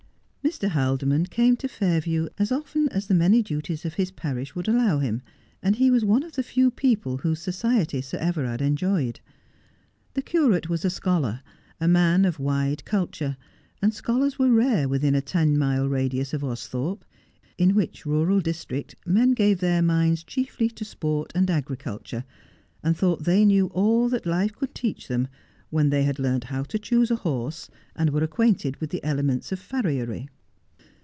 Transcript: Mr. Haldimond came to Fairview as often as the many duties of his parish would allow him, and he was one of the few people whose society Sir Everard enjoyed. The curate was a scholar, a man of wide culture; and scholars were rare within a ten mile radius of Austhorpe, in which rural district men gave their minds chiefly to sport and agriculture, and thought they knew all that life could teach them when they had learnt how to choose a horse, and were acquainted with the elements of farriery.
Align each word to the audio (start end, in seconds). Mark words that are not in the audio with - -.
Mr. 0.43 0.67
Haldimond 0.67 1.29
came 1.29 1.55
to 1.55 1.67
Fairview 1.67 2.27
as 2.37 2.51
often 2.51 2.89
as 2.89 3.07
the 3.07 3.13
many 3.13 3.41
duties 3.41 3.85
of 3.85 3.93
his 3.93 4.11
parish 4.11 4.53
would 4.53 4.67
allow 4.67 4.99
him, 4.99 5.21
and 5.63 5.77
he 5.77 5.89
was 5.89 6.03
one 6.03 6.23
of 6.23 6.33
the 6.33 6.43
few 6.43 6.69
people 6.69 7.17
whose 7.19 7.39
society 7.39 8.01
Sir 8.01 8.17
Everard 8.17 8.59
enjoyed. 8.61 9.19
The 10.13 10.21
curate 10.21 10.67
was 10.67 10.83
a 10.83 10.89
scholar, 10.89 11.41
a 11.79 11.87
man 11.87 12.25
of 12.25 12.37
wide 12.37 12.83
culture; 12.83 13.37
and 13.81 13.93
scholars 13.93 14.37
were 14.37 14.49
rare 14.51 14.89
within 14.89 15.15
a 15.15 15.21
ten 15.21 15.57
mile 15.57 15.87
radius 15.87 16.33
of 16.33 16.41
Austhorpe, 16.43 17.05
in 17.57 17.73
which 17.73 18.05
rural 18.05 18.41
district 18.41 18.95
men 19.05 19.31
gave 19.31 19.61
their 19.61 19.81
minds 19.81 20.21
chiefly 20.23 20.67
to 20.71 20.83
sport 20.83 21.31
and 21.33 21.49
agriculture, 21.49 22.25
and 22.83 22.97
thought 22.97 23.23
they 23.23 23.45
knew 23.45 23.67
all 23.67 24.09
that 24.09 24.25
life 24.25 24.51
could 24.53 24.75
teach 24.75 25.07
them 25.07 25.27
when 25.69 25.89
they 25.89 26.03
had 26.03 26.19
learnt 26.19 26.43
how 26.45 26.61
to 26.61 26.77
choose 26.77 27.09
a 27.09 27.15
horse, 27.15 27.69
and 27.95 28.09
were 28.09 28.21
acquainted 28.23 28.75
with 28.81 28.89
the 28.89 29.03
elements 29.05 29.53
of 29.53 29.59
farriery. 29.59 30.27